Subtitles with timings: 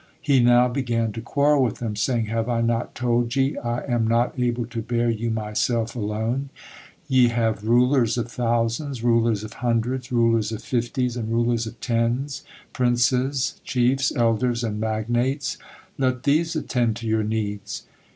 [0.19, 4.07] He now began to quarrel with them, saying, "Have I not told ye, 'I am
[4.07, 6.49] not able to bear you myself alone'?
[7.07, 12.43] Ye have rulers of thousands, rulers of hundreds, rulers of fifties, and rulers of tens,
[12.73, 15.59] princes, chiefs, elders, and magnates,
[15.99, 17.83] let these attend to your needs."